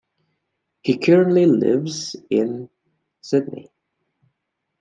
[0.81, 2.71] He currently lives in
[3.21, 3.69] Sydney.